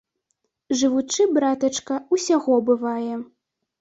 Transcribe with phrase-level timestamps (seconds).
[0.79, 3.15] Жывучы, братачка, усяго бывае.